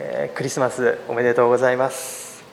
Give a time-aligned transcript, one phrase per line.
[0.00, 2.44] えクリスマスおめでとうございます、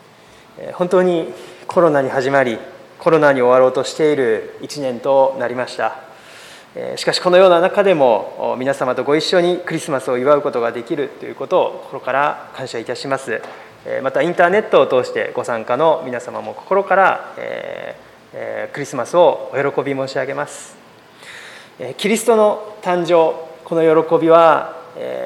[0.58, 1.32] え本当に
[1.68, 2.58] コロナに始まり
[2.98, 6.00] コロナに終わろうとしている1年となりました、
[6.74, 13.42] えしかしこのような中でも皆様とご一緒にクリスマスを祝うことができるということを心から感謝いたします。
[14.02, 20.76] またインターネットを通してご参加の皆様も心から、えー、クリスマスをお喜び申し上げます。
[21.98, 24.85] キリストの誕生この喜びは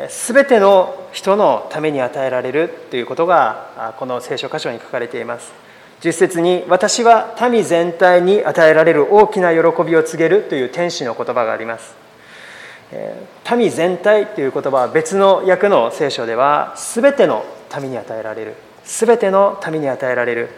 [0.10, 5.52] すべての人のために与えられるということがこの聖書箇所に書かれています。
[6.02, 11.94] 10節に「私は民全体に与えられる大きな喜びを告げる」という天使の言葉があります。
[13.56, 17.44] 民全体という言葉は別の訳の聖書では全ての
[17.80, 18.56] 民に与えられる。
[18.86, 20.50] 全ての民に与えられる。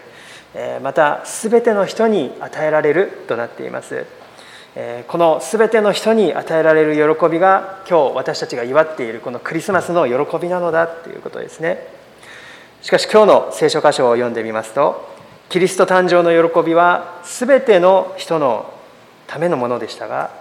[0.81, 4.05] また全ての人に与えられるとなっています。
[5.07, 12.02] この全ての人に与えられる喜びが今日私たちが祝っているこのクリスマスの喜びなのだということですね。
[12.81, 15.07] しかし今日の聖書箇所を読んでみますと
[15.50, 18.73] キリスト誕生の喜びは全ての人の
[19.28, 20.31] ためのものでしたが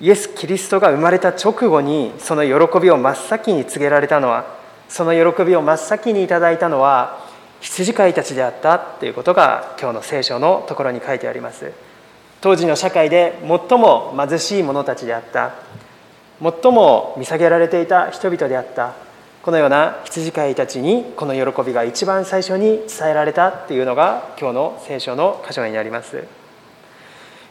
[0.00, 4.44] イエス・キリストが生まれた直後にその喜びを真っ先に告げられたのは
[4.88, 7.24] その喜びを真っ先にいただいたのは
[7.60, 11.93] 羊飼いたちであったということが今日の聖書のところに書いてあります。
[12.44, 15.54] 当時の社会で最も貧しい者たちであった。
[16.42, 18.92] 最も見下げられていた人々であった。
[19.42, 26.22] このような羊飼いたちにこの喜びが一番最初に伝えられたっていうのが今日の聖書の箇所になります。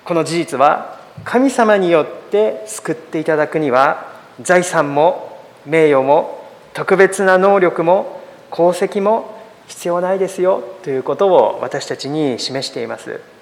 [0.05, 13.32] この事実は神様によって救っていただくには財産も名誉も特別な能力も功績も必要ないですよということを私たちに示しています。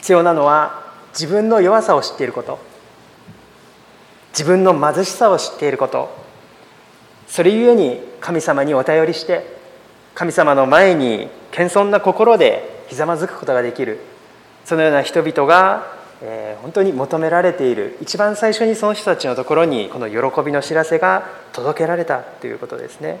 [0.00, 2.58] 必要なのは自分の弱さを知っていること。
[4.32, 6.08] 自分の貧しさを知っていること。
[7.28, 9.44] それゆえに神様にお頼りして
[10.14, 13.98] 神様の前に謙遜な心でひざまずくことができる。
[14.64, 15.86] そのような人々が、
[16.22, 23.20] えー、本当に求められている一番最初にその人たちのところにこの喜びの知らせが届けられたということですね。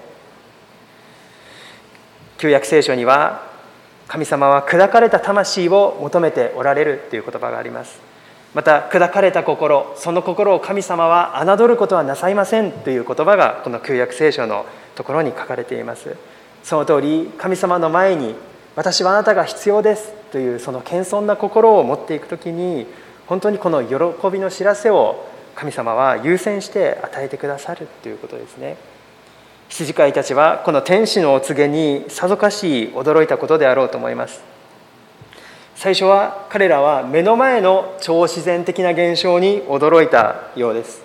[2.38, 3.49] 旧約聖書には
[4.10, 8.00] 神様は砕かれた魂を求めておられるという言葉があります。
[8.54, 14.66] また砕かれた心その心を神様は侮ることはなさいませんという言葉がこの旧約聖書の
[14.96, 16.16] ところに書かれています。
[16.64, 18.34] その通り神様の前に
[18.74, 22.88] 私はあなたが必要ですというその謙遜な心を持っていく時に
[23.28, 23.96] 本当にこの喜
[24.28, 28.76] びの知らせを神様は優先して与えてくださるということですね。
[29.70, 34.42] 羊飼いたちはこの天使のお告げにさぞかし驚いたことであろうと思います。
[35.76, 41.02] 最初は彼らは目の前の超自然的な現象に驚いたようです。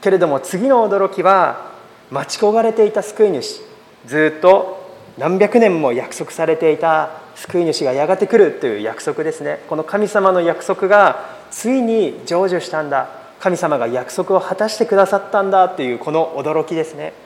[0.00, 1.72] けれども次の驚きは
[2.10, 3.60] 待ち焦がれていた救い主。
[4.06, 4.82] ずっと
[5.18, 9.60] 何百年も約束されていた救い主がやがて来るという約束ですね。
[9.68, 13.08] この神様の約束がついに成就したんだ。
[13.40, 17.23] 神様が約束を果たしてくださったんだというこの驚きですね。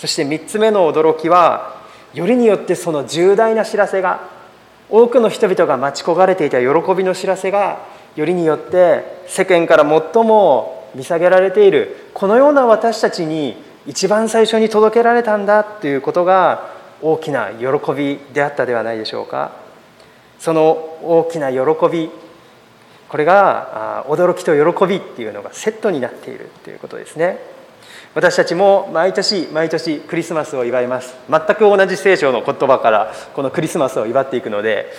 [0.00, 1.78] そして3つ目の驚きは
[2.14, 4.30] よりによってその重大な知らせが
[4.88, 7.84] 多くの人々が待ち焦がれていた喜びの知らせが
[8.16, 16.70] よりによって世間から最も見下げられているこのような私たちに一番最初に届けられたんだということが
[17.02, 19.52] 大きな喜びであったではないでしょうか。
[20.38, 20.70] その
[21.02, 21.58] 大きな喜
[21.92, 22.10] び
[23.10, 27.59] これが驚きと喜びっていうのがセットになっているということですね。
[28.12, 31.14] 私たちも毎年毎年クリスマスを祝います。
[31.30, 34.92] 全く同じ聖書の言葉からこのクリスマスを祝っていくので、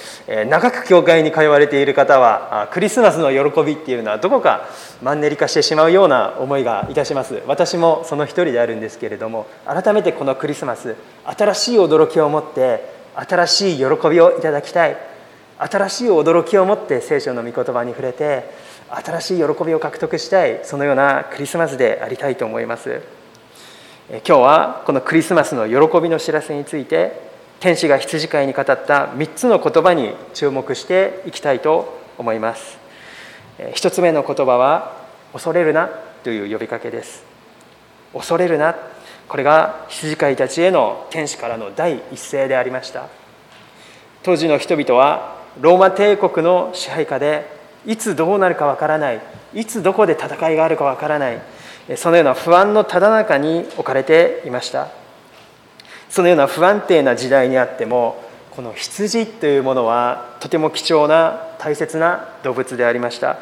[0.48, 4.70] 長く教会に通われている方はクリスマスの喜びっていうのはどこか
[5.02, 7.42] マンネリ化してしまうような思いがいたします。
[7.48, 10.96] 私もその一人であるんですけれども改めてこのクリスマス
[11.26, 12.86] 新しい驚きを持って
[13.16, 14.96] 新しい喜びをいただきたい。
[15.58, 23.02] 新しい驚きを持って聖書の御言葉に触れて新しい喜びを獲得したいそのようなクリスマスでありたいと思います。
[24.10, 32.78] 今日はこのクリスマスの喜びの知らせについて天使が羊飼いに語った3つの言葉に注目していきたいと思います。
[33.58, 34.98] 1つ目の言葉は
[35.32, 35.90] 恐れるな
[36.24, 37.24] という呼びかけです。
[38.14, 38.76] 恐れるな
[39.30, 43.08] これが羊飼いたちへの天使からの第一声でありました。
[44.24, 49.22] 当時の人々はローマ帝国の支配下でいつどうなるかわからない。
[49.54, 51.42] いつどこで戦いがあるかわからない。
[51.96, 54.90] そのような不安のただ中に置かれていました。
[56.10, 63.40] そのような不安定な時代にあってもこの羊というものはとても貴重な大切な動物でありました。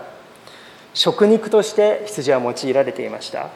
[0.94, 3.50] 食肉として羊は用いられていました。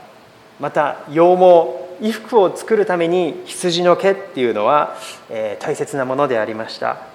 [0.60, 4.96] また羊毛衣服を作るために羊の毛っていうのは、
[5.30, 7.13] え大切なものでありました。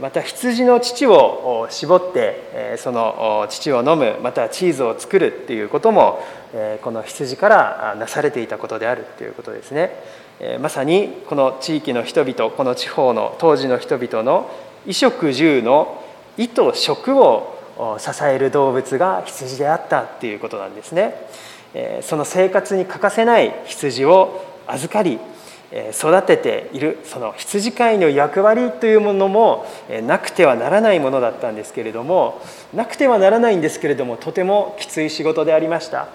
[0.00, 6.20] また羊の乳を絞ってその乳を飲むまたチーズを作るっていうことも
[6.82, 9.90] この羊からなされていたことであるということですね。
[10.60, 14.50] まさにこの地域の人々この地方の当時の人々の
[14.82, 16.00] 衣食住の
[16.36, 17.58] 衣と食を
[17.98, 21.16] 支える動物が羊であったっていうことなんですね。
[22.02, 25.18] その生活に欠かせない羊を預かり
[25.92, 29.66] 育てているその羊飼いの役割というものも
[30.04, 32.40] なくてはならないものだったんですけれども
[32.72, 36.06] なくてはならないんですけれどもとてもきつい仕事でありました。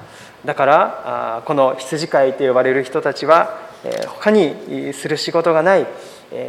[0.46, 3.60] だからこの羊飼いと呼ばれる人たちは
[4.08, 5.86] 他にする仕事がない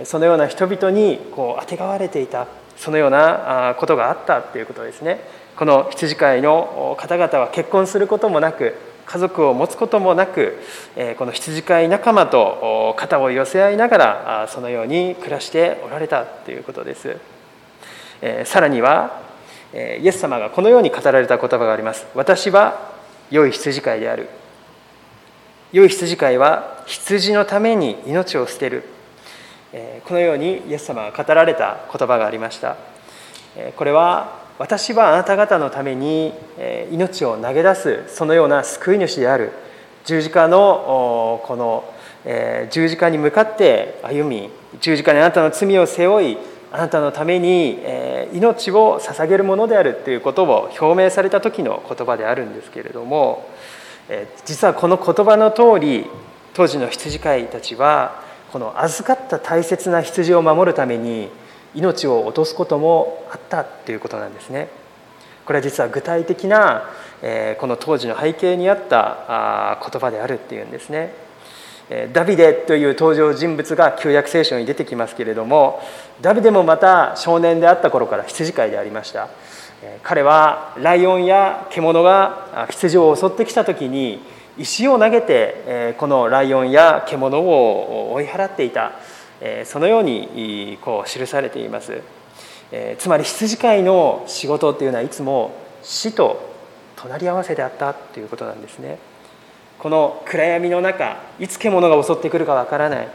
[0.05, 2.47] そのような人々にこうあてがわれていた
[2.77, 5.21] そのようなことがあったということですね。
[5.57, 8.75] この羊飼いの方々は結婚することもなく
[9.11, 10.57] 家族を持つこともなく
[11.19, 17.17] この羊飼い仲間と肩を寄せ合いながらそのように暮らしておられたということです。
[18.45, 19.21] さらには
[19.73, 22.07] イエス様がこのように語られた言葉があります。
[22.15, 22.93] 私は
[23.33, 24.29] 良い羊飼いである。
[25.73, 28.85] 良い羊飼いは羊のために命を捨てる。
[30.05, 32.77] このようにイエス様が語られた言葉がありました。
[33.77, 36.35] これは私はあなた方のために
[36.93, 39.53] 命を投げ出すそのような救い主である。
[40.05, 41.85] 十字架のこの
[42.71, 46.37] 十字架に向かって歩み十字架にあなたの罪を背負い
[46.73, 47.79] あなたのために
[48.35, 53.49] 命を捧げるものであるということを表明された時の言葉であるんですけれども
[54.45, 56.05] 実はこの言葉の通り
[56.53, 58.23] 当時の羊飼いたちは
[58.53, 61.31] この預かった大切な羊を守るために
[61.75, 64.69] 命を落とすこともあったということなんですね。
[65.45, 66.85] これは実は具体的な
[67.59, 71.13] この当時の背景にあった言葉であるっていうんですね。
[72.13, 75.83] ダビデという登場人物が旧約聖書に出てきますけれども
[76.21, 79.29] ダビデもまた少年であった頃から羊飼いでありました
[80.05, 84.21] 彼はライオンや獣が羊を襲ってきた時に
[84.57, 88.93] 石を投げてこのライオンや獣を追い払っていた
[89.65, 92.01] そのようにこう記されています。
[92.99, 95.53] つまり羊飼いの仕事っていうのはいつも
[95.83, 96.51] 死と
[96.97, 98.99] 隣り合わせであったということなんですね。
[99.79, 103.09] この暗闇の中いつ獣が襲ってくるかわからない。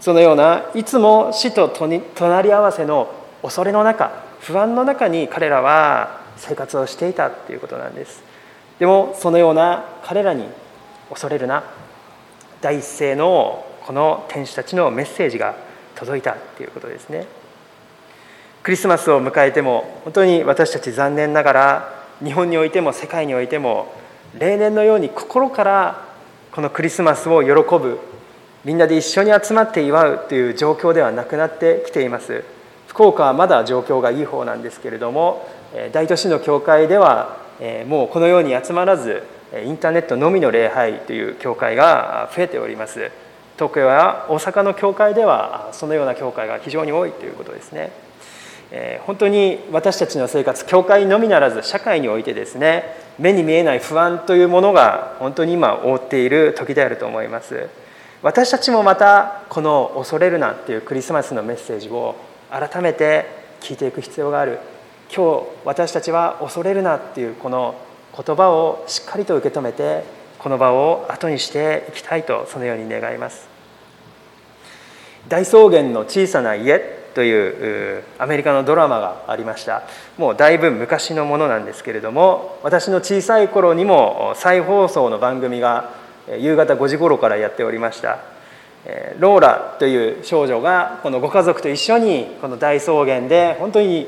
[0.00, 3.10] そのようないつも死と隣り合わせの
[3.42, 8.22] 恐れの中不安の中に彼らは生活をしていたということなんです。
[8.78, 10.46] でもそのような彼らに
[11.08, 11.64] 恐れるな。
[12.60, 15.54] 第一声のこの天使たちのメッセージが
[15.94, 17.26] 届いたということですね。
[18.64, 23.92] クリスマスを迎えても本当に私たち残念ながら日本においても世界においても
[24.36, 26.04] 例年のように心から
[26.50, 28.00] このクリスマスを喜ぶ
[28.64, 32.42] みんなで一緒に集まって祝うという状況ではなくなってきています。
[32.88, 35.46] 福岡はまだ状況がいい方なんですけれども
[35.92, 37.36] 大都市の教会では
[37.86, 39.22] もうこのように集まらず
[39.64, 43.12] インターネットのみの礼拝という教会が増えております。
[43.56, 47.90] 東京や大阪の教会ではそのような教会が非常に多いということですね。
[49.06, 57.68] 本当に私たちの生活教会のみならず社会においてですね目に見えない不安というものが本当に今覆っている時であると思います。
[58.22, 62.16] 私たちもまたこの「恐れるな」っていうクリスマスのメッセージを
[62.50, 63.26] 改めて
[63.60, 64.58] 聞いていく必要がある。
[65.14, 67.76] 今日私たちは「恐れるな」っていうこの
[68.16, 70.02] 言葉をしっかりと受け止めて
[70.38, 73.55] この場を後にしていきたいとそのように願います。
[75.28, 76.78] 大草原の小さな家
[77.14, 79.82] というアメリカのドラマがありました。
[80.18, 85.90] もうだいぶ昔のものなんですけれども私の小さい頃にも再放送の番組が
[86.38, 88.18] 夕方5時頃からやっておりました。
[89.18, 94.06] ローラという少女がこのご家族と一緒にこの大草原で本当に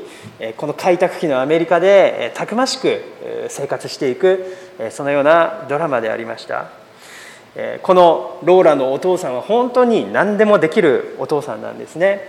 [0.57, 3.03] この開拓期のアメリカでたくましく
[3.49, 4.55] 生活していく
[4.91, 6.78] そのようなドラマでありました。
[7.83, 12.21] このローラのお父さんは本当に何でもできるお父さんなんですね。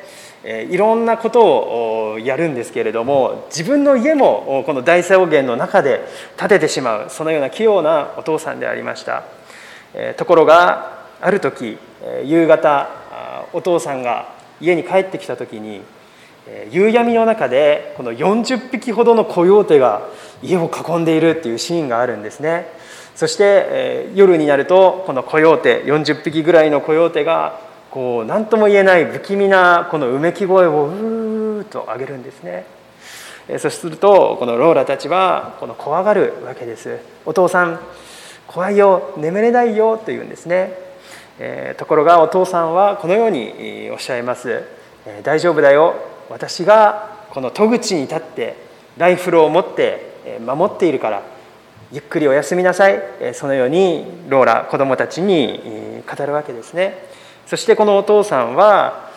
[0.70, 6.00] いろんなことをやるんですけれども自分の家もこの大草原の中で
[6.38, 9.24] 建ててしまうそのような器用なお父さんでありました。
[10.18, 11.78] ところがある時
[12.24, 12.88] 夕方
[13.54, 15.82] お父さんが家に帰ってきた時に
[16.72, 20.08] 夕闇の中でこの40匹ほどのコヨーテが
[20.42, 22.68] 家を囲んでいるっていうシーンがあるんですね。
[23.20, 27.60] そしてえ夜になるとこのコヨーテ40匹ぐらいのコヨーテが
[27.92, 32.64] こう何とも言えない不気味なこのうめき声をうーっと上げるんですね。
[33.50, 36.98] えそうするとこのローラたちはこの怖がるわけです。
[37.26, 37.82] お父さん
[38.48, 40.72] 怖いよ眠れないよと言うんですね。
[41.40, 44.64] えところがお父さんはこのようにおっしゃいます。
[45.06, 45.96] え「大丈夫だよ。
[46.30, 48.56] 私がこの戸口に立って
[48.96, 51.39] ライフルを持って守っているから。
[51.92, 53.02] ゆっくりお休みなさい。
[53.34, 57.08] そのようにローラ子供たちに語るわけですね。
[57.48, 59.10] そしてこのお父さんは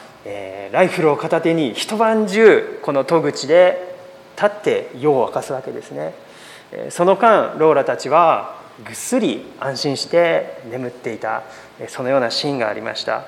[0.72, 3.94] ライフルを片手に一晩中この戸口で
[4.36, 6.14] 立って夜を明かすわけですね。
[6.88, 11.42] その間ローラたちはぐっすり安心して眠っていた。
[11.88, 13.24] そのようなシーンがありました。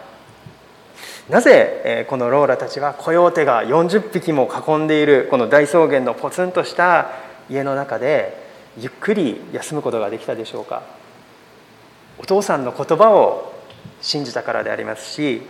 [1.28, 7.10] なぜこのローラたちはコヨーテが40匹も囲んでいるこの大草原のポツンとした
[7.50, 8.42] 家の中で
[8.78, 10.82] ゆっくり休むことができたでしょうか？
[12.18, 13.52] お父さんの言葉を
[14.00, 15.42] 信じたからでありますし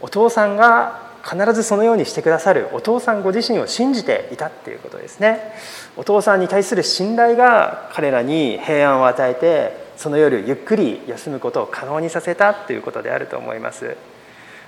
[0.00, 5.52] お父さんが必ずそのようにしてくださるお父さんご自身を信じていたっていうことですね。
[5.96, 13.96] お父さんに対する信頼が彼らに平安を与えてその夜ゆっくり休むことを可能にさせたということであると思います。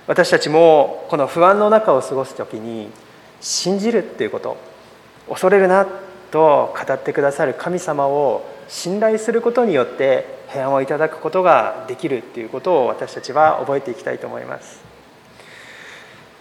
[0.05, 2.89] 私たちもこの不安の中を過ごす時に
[3.41, 4.57] 信じるっていうこと
[5.29, 5.87] 恐れるな
[6.33, 14.81] と語ってくださる神様を信頼することによって平安をいただくことができるっていうことを私たちは覚えていきたいと思います。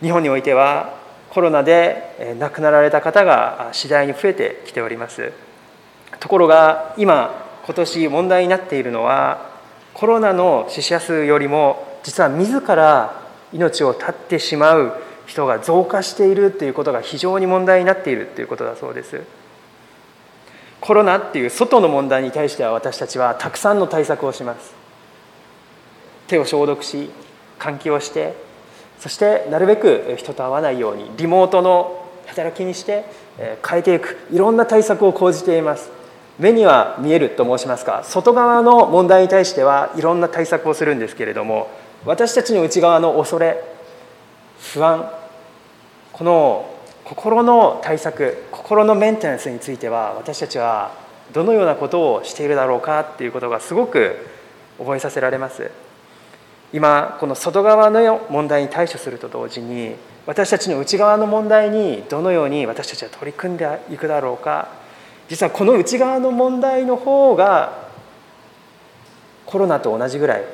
[0.00, 0.94] 日本においては
[1.28, 5.30] コロナで亡くなられた方が次第に増えてきております。
[6.20, 9.50] ところが今今年問題になっているのは
[9.92, 13.20] コロナの死者数よりも実は自ら
[13.52, 14.94] 命を絶ってしまう
[15.26, 19.20] 人が増加しているということが非常に問題になっているということだそうです。
[20.82, 24.74] コロナっていう外の問題に対しては私たちはたくさんの対策をします。
[26.26, 27.08] 手を消毒し
[27.60, 28.34] 換気をして
[28.98, 33.04] そしてなるべく人と会わないようにリモートの働きにして
[33.68, 35.90] 変えていくいろんな対策を講じています。
[36.40, 41.68] 目には見えると申しますか外側の問題に対してはいろんな対策をするんですけれども
[42.04, 43.62] 私たちの内側の恐れ
[44.58, 45.08] 不安
[46.12, 46.74] この
[47.04, 50.92] 心の対策心のメンテナンスについては私たちは
[51.32, 54.16] どのようなことをしているだろうかっていうことがすごく
[54.78, 55.70] 覚えさせられます。
[56.72, 59.94] 今この外側の問題に対処すると同時に
[60.26, 64.68] 私たちの内側の問題にどのように私たちは取り組んでいくだろうか。
[65.28, 67.88] 実はこの内側の問題の方が
[69.44, 70.44] コロナと同じぐらい。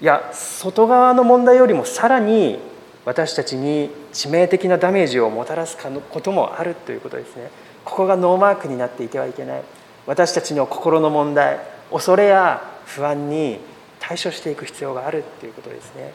[0.00, 2.58] いや外側の問題よりもさらに
[3.04, 5.76] 私たちに致命的なダメージをもたらす
[6.10, 7.50] こともあるということですね。
[7.84, 9.62] ここがノーマークになっていてはいけない。
[10.06, 13.58] 私たちの心の問題恐れや不安に
[14.00, 16.12] 対処していく必要があるということですね。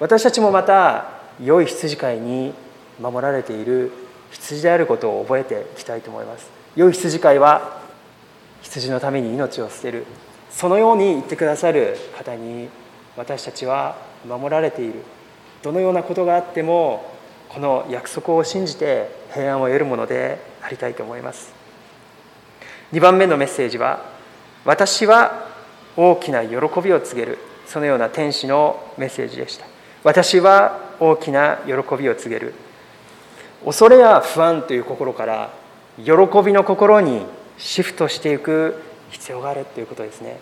[0.00, 1.10] 私たちもまた
[1.42, 2.54] 良い羊飼いに
[3.00, 3.90] 守られている
[4.30, 6.48] 羊であることを覚えていきたいと思います。
[6.76, 7.82] 良い羊飼いは
[8.62, 10.06] 羊のために命を捨てる。
[10.50, 12.68] そのように言ってくださる方に
[13.16, 13.96] 私たちは
[14.26, 15.02] 守られている。
[15.62, 17.04] どのようなことがあっても
[17.48, 21.52] この約束を信じて平安を得るものでありたいと思います。
[22.92, 24.02] 2番目のメッセージは
[24.64, 25.46] 「私は
[25.96, 29.66] 大きな喜びを告げる」そのような天使のメッセージでした。
[30.02, 32.54] 私は大きな喜びを告げる。
[33.64, 35.50] 恐れや不安という心から
[35.98, 36.12] 喜
[36.44, 37.26] びの心に
[37.58, 40.38] シフトしていく必要があるということですね。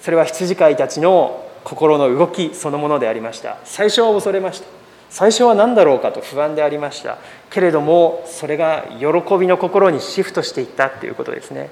[0.00, 3.58] それは羊飼いたちの心の動きそのものでありました。
[3.64, 4.66] 最初は恐れました。
[5.10, 7.18] 最初は何だろうかと不安でありました。
[7.50, 11.70] けれどもそれが喜びの心にシフトしていったということですね。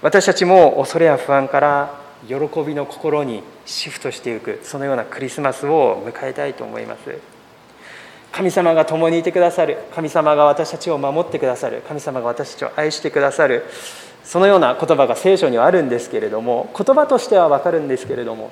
[0.00, 2.34] 私たちも恐れや不安から喜
[2.66, 7.18] びの心にシフトしていくそのようなクリスマスを迎えたいと思います。
[8.30, 9.78] 神様が共にいてくださる。
[9.94, 11.82] 神様が私たちを守ってくださる。
[11.86, 13.64] 神様が私たちを愛してくださる。
[14.24, 18.50] そのような言葉が聖書にはあるんですけれども言葉としては分かるんですけれども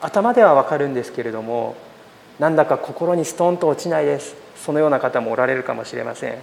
[0.00, 1.76] 頭では分かるんですけれども
[2.38, 4.36] なんだか心にストンと落ちないです。
[4.56, 6.34] そのような方もおられるかもしれません。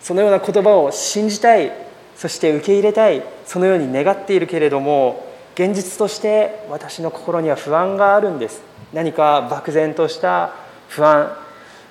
[0.00, 1.72] そのような言葉を信じたい。
[2.16, 3.22] そして受け入れたい。
[3.46, 8.62] そのように願っているけれども現実として私の心には不安があるんです。
[8.92, 10.52] 何か漠然とした
[10.88, 11.36] 不安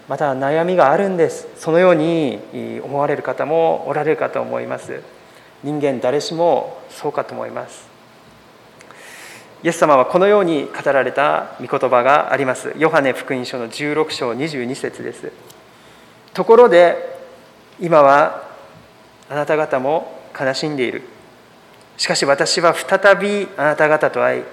[0.07, 1.49] また悩みがあるんです。
[1.57, 2.39] そのように
[2.81, 5.01] 思われる方もおられるかと思います。
[5.63, 7.86] 人間誰しもそうかと思います。
[9.63, 12.73] イエス様はこのように語られた御言葉があります。
[12.77, 15.31] ヨハネ福音書の16章22節です。
[16.33, 17.17] ところで
[17.79, 18.43] 今は
[19.29, 21.01] あなた方も悲しんでいる。
[21.97, 24.43] しかし私は再びあなた方と会い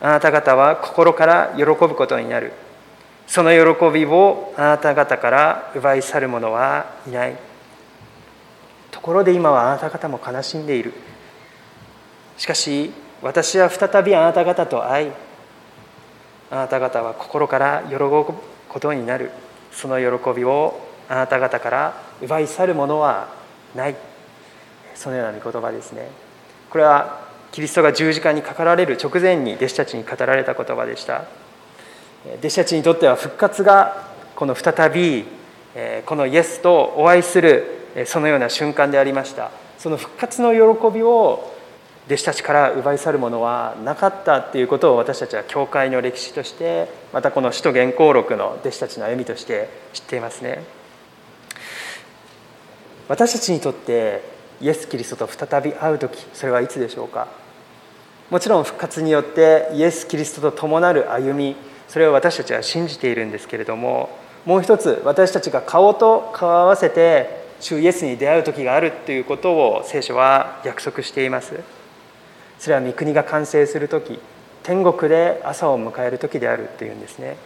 [0.00, 2.52] あなた方は心から喜ぶことになる。
[3.26, 7.36] その喜びをあなた方から奪い去る者はいない。
[8.92, 10.92] ところで今はあなた方も悲しんでいる。
[12.36, 12.92] しかし
[13.24, 15.10] 私は再びあなた方と会い
[16.50, 18.24] あなた方は心から喜ぶ
[18.68, 19.30] ことになる。
[19.72, 20.78] その喜びを
[21.08, 23.28] あなた方から奪い去るものは
[23.74, 23.96] ない。
[24.94, 26.10] そのような御言葉ですね。
[26.68, 31.24] これはキリストが十字架にかかられる直前に弟子たちに語られた言葉でした。
[32.40, 34.04] 弟子たちにとっては復活が
[34.36, 35.24] この再び
[36.04, 39.50] このイエスとお会いするそのような瞬間でありました。
[39.78, 41.53] その復活の喜びを
[42.06, 50.62] 弟子たちから奪い去るものはなかったっていうことを私たちは教会の歴史としてまたこの使徒原稿録の弟子たちの歩みとして知っていますね。
[53.08, 54.22] 私たちにとって
[54.60, 57.28] イエス・キリストと再び会う時それはいつでしょうか？
[58.30, 61.56] もちろん復活によってイエス・キリストと伴る歩み
[61.88, 64.10] それを私たちは信じているんですけれども
[64.44, 71.60] もう一つ私たちが顔と顔を合わせて主イエスに出会う時があるということを聖書は約束しています。
[72.64, 74.18] それは御国が完成する時
[74.62, 77.36] 天国で朝を迎える時であるというんですね。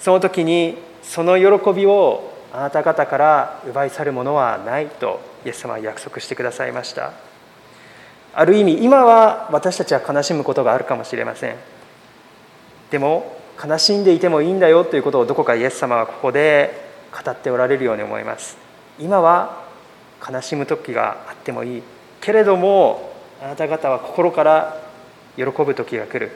[0.00, 7.12] その時にその喜びをあなた方から奪い去るものはないとイエス様は約束してくださいました。
[8.32, 11.56] ある意味今は私たちは悲しむことがあるかもしれません。
[12.90, 16.72] でも悲しんでいてもいいんだよということをどこかイエス様はここで
[17.12, 18.56] 語っておられるように思います。
[18.98, 19.64] 今は
[20.26, 21.82] 悲しむ時があってもいい。
[22.22, 23.07] けれども
[23.42, 24.80] あなた方は心から
[25.36, 26.32] 喜ぶ時が来る。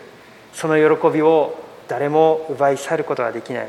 [0.53, 3.69] その喜びを誰も奪い去ることはできない。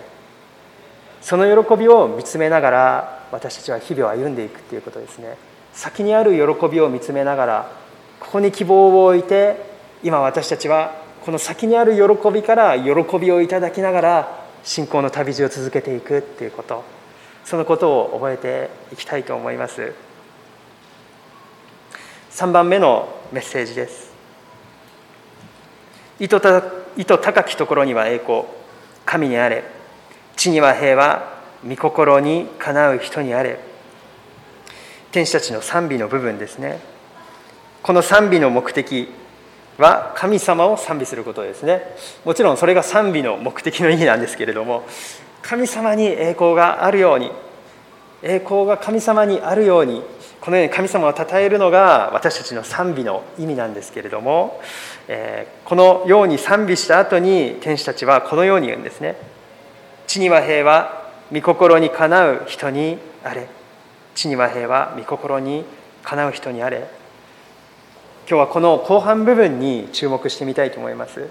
[1.22, 5.38] その喜びを見つめながら私たちは日々を歩んでいくということですね。
[5.74, 7.72] 先にある喜びを見つめながら
[8.20, 9.58] ここに希望を置いて
[10.04, 10.94] 今私たちは
[11.26, 16.84] この先にある喜びから喜びをいただきながら信仰の旅路を続けていくっていうこと。
[17.46, 19.94] そのことを覚えていきたいと思います。
[22.32, 24.14] 3番目のメッセージです。
[26.20, 28.44] 意図高きところには栄光。
[29.06, 29.64] 神にあれ。
[30.38, 31.34] 地には平和。
[31.68, 33.58] 御心にかなう人にあれ。
[35.12, 36.80] 天使たちの賛美の部分ですね。
[37.82, 39.10] この賛美の目的
[39.80, 41.82] は神様を賛美することですね。
[42.26, 44.84] もちろんそれが賛美の目的の意味なんですけれども
[45.42, 47.32] 神様に栄光があるように
[48.22, 50.04] 栄光が神様にあるように
[50.44, 54.60] このように神様を称えるのが私たちの賛美の意味なんですけれども、
[55.08, 59.16] え、このように賛美した後に天使たちはこのように言うんですね。
[60.06, 63.48] 地には平和御心にかなう人にあれ。
[64.16, 65.64] 地には平和御心に
[66.04, 66.90] かなう人にあれ。
[68.28, 71.26] 今日はこの後半部分に注目してみたいと思います。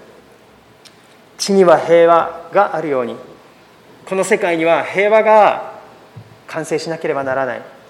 [1.37, 3.15] 地には平和があるように。
[4.07, 5.73] この世界には平和が
[6.47, 7.82] 完成しなければならない。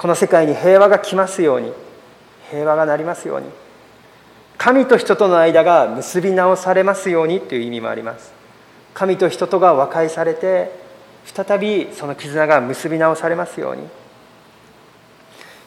[0.00, 1.74] この世界に平和が来ますように
[2.50, 3.48] 平和がなりますように
[4.56, 8.32] 神と人との間が結び直されますようにという意味もあります。
[8.94, 10.70] 神と人とが和解されて
[11.24, 13.82] 再びその絆が結び直されますように。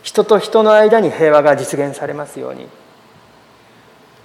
[0.02, 2.68] 人と人の間に平和が実現されますように。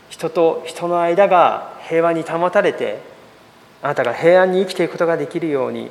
[0.09, 3.01] 人と人の間が平和に保たれて
[3.83, 5.90] あなたが平安に生きていくことができるように。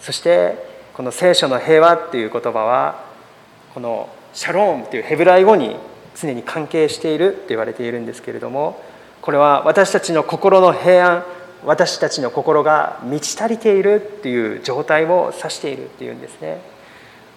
[0.00, 3.04] そしてこの聖書の平和っていう言葉は
[3.74, 5.76] このシャローンというヘブライ語に
[6.14, 8.80] 常に関係しているって言われているんですけれども
[9.20, 11.24] これは私たちの心の平安
[11.64, 16.58] 私たちの心が満ち足りているっていう状態を指しているっていうんですね。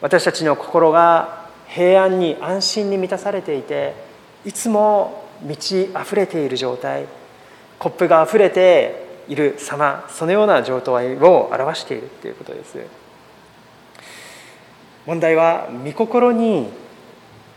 [0.02, 3.96] 私たちの心が平安に安心に満たされていて
[4.46, 7.06] いつも満ち溢れている状態
[7.80, 12.78] コップが溢れている様そのような状態を表しているということです。
[15.08, 16.68] 問題は御心に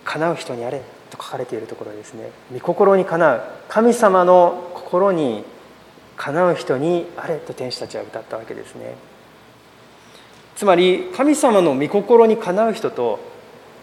[0.05, 2.31] かなう人にあれと書かれているところですね。
[2.53, 5.45] 御心にかなう神様の心に
[6.17, 8.95] かなう人にあれと天使たちは歌ったわけですね。
[10.55, 13.19] つまり神様の御心にかなう人と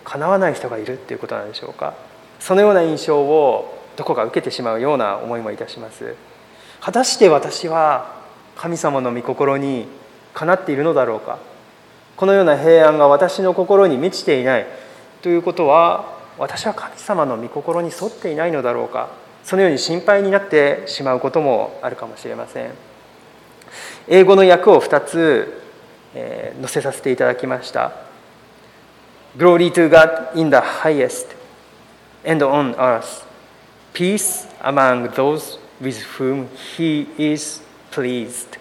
[0.06, 1.94] かなわない人がいるっていうことなんでしょうか。
[2.40, 6.16] そのような印象をどこか受けてしまうような思いもいたします。
[6.80, 8.16] 果たして私は
[8.56, 9.88] 神様の御心に
[10.34, 11.57] かなっているのだろうか。
[12.18, 14.66] このような平安が私の心に満ちていない。
[15.22, 19.10] ということは私は神様の御心に沿っていないのだろうか。
[19.44, 22.72] そのように心配になってしまうこともあるかもしれません。
[24.08, 25.62] 英語の訳を2つ、
[26.16, 27.92] えー、載せさせていただきました。
[29.38, 31.28] Glory to God in the highest
[32.28, 33.26] and on earth.
[33.94, 38.58] Peace among those with whom he is pleased.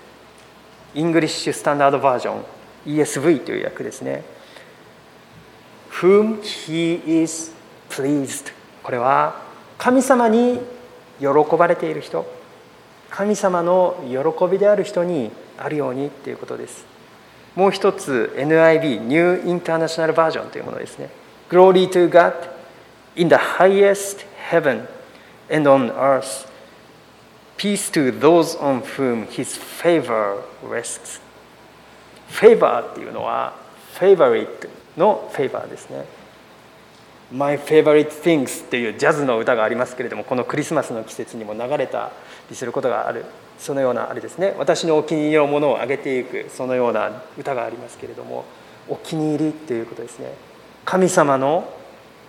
[0.94, 2.55] English Standard Version.
[2.86, 4.22] ESV という訳ですね
[6.00, 7.52] whom he is
[7.90, 9.42] pleased これは
[9.78, 10.60] 神様に
[11.18, 12.26] 喜ばれている人
[13.10, 16.84] 神様の喜びである人にあるようにっていうことです
[17.54, 21.08] もう一つ NIV ニューインターナショナルバージョンというものですね
[21.48, 22.34] Glory to God
[23.14, 24.86] in the highest heaven
[25.50, 26.46] and on earth
[27.56, 31.20] peace to those on whom his favor rests
[32.28, 33.54] favor っていうのは
[33.94, 36.04] favorite の favor ですね。
[37.32, 42.12] My favorite things っていうジャズの歌がありますけれどもこのクリスマスの季節にも流れた
[42.48, 43.24] りすることがある
[43.58, 44.54] そのようなあれですね。
[44.58, 48.44] 私のお気に入りのものをあげていくそのような歌がありますけれども
[48.88, 50.32] お気に入りっていうことですね。
[50.84, 51.68] 神様の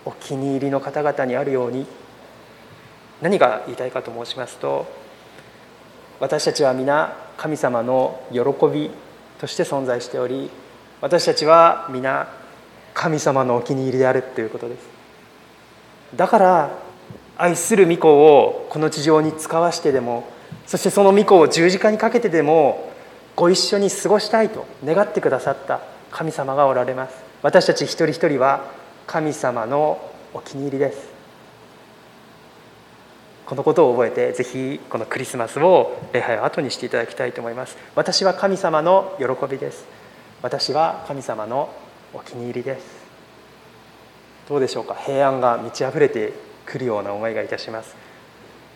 [0.04, 1.86] お気に入りの方々にあるように
[3.20, 4.86] 何が言いたいかと申しますと
[6.20, 8.40] 私たちは皆神様の喜
[8.72, 8.90] び
[9.38, 10.50] として存在しており
[11.00, 12.28] 私たちは皆
[12.94, 14.88] 神様のお気に入りであるということです。
[16.16, 16.70] だから
[17.36, 20.28] 愛する御子をこの地上に使わしてでも
[20.66, 22.92] そしてその御子を十字架にかけてでも
[23.36, 27.14] ご一緒に過ごしたいと願ってくださった神様がおられます。
[27.42, 28.64] 私たち一人一人は
[29.06, 30.00] 神様の
[30.34, 31.17] お気に入りです。
[33.48, 37.78] このことを覚えてぜひこのクリスマスを礼拝を後にしていただきたいと思います。
[37.94, 39.86] 私は神様の喜びです。
[40.42, 41.72] 私は神様の
[42.12, 42.84] お気に入りです。
[44.50, 44.94] どうでしょうか？
[44.94, 46.34] 平安が満ち溢れて
[46.66, 47.96] くるような思いがいたします。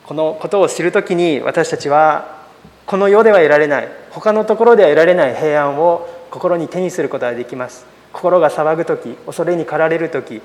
[0.07, 2.47] このことを知るときに私たちは
[2.87, 7.85] この世では得られない他のところでは得られない平安を心に手にすることができます。
[8.15, 10.41] 心が騒ぐ時恐れに駆られる時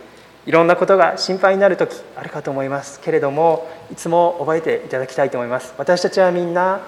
[0.48, 5.74] いろんなことが心配になる時あるかと思いますけれどもいつも覚えていただきたいと思います。
[5.78, 6.80] 私たちはみんな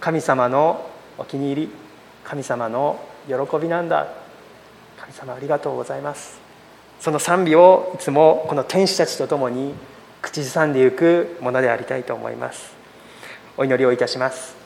[0.00, 0.84] 神様の
[1.16, 1.70] お気に入り
[2.24, 2.98] 神様の
[3.28, 4.08] 喜びなんだ。
[4.98, 6.40] 神様ありがとうございます。
[6.98, 9.74] その賛美をいつもこの天使たちと共に
[10.20, 12.74] 口ずさんでいくものでありたいと思います。
[13.56, 14.56] お祈りをいたします。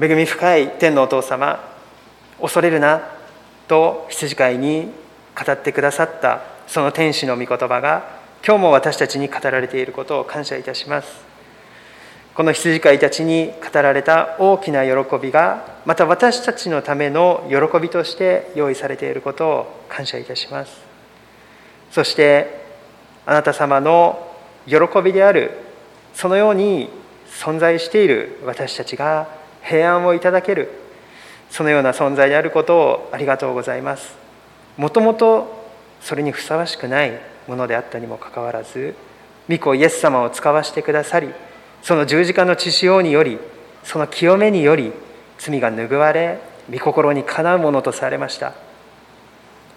[0.00, 1.60] 恵み深い天のお父様
[2.40, 3.19] 恐れるな。
[3.70, 4.88] と羊飼いに
[5.46, 11.30] 語ってくださったその天使の御言葉が今日も私たちに語られていることを感謝いたします。
[12.34, 20.72] この羊飼いたちに語られた大きな喜びがまた私たちのための喜びとして用意されていることを感謝いたします。
[21.92, 22.64] そして
[23.24, 24.32] あなた様の
[24.66, 25.52] 喜びである
[26.14, 26.88] そのように
[27.28, 29.28] 存在している私たちが
[29.62, 30.79] 平安をいただける
[31.50, 34.14] そのような存在であることをありがとうございます。
[34.76, 35.60] もともと
[36.00, 38.94] それにふさわしくないものであったにもかかわらず
[39.48, 41.28] 御子イエス様を使わしてくださり
[41.82, 43.38] その十字架の血潮により
[43.82, 44.92] その清めにより
[45.38, 46.38] 罪が拭われ
[46.70, 48.54] 御心にかなうものとされました。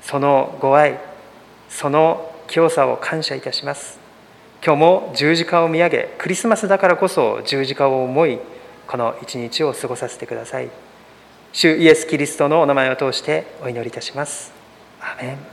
[0.02, 1.00] そのご愛
[1.70, 4.00] その清さを感謝いたします。
[4.64, 8.40] 今日も十字架を見上げクリスマスだからこそ十字架を思い
[8.88, 10.83] この一日を過ごさせてください。
[11.54, 14.52] 主イエス・キリストのお名前を通してお祈りいたします。
[15.00, 15.38] アメン。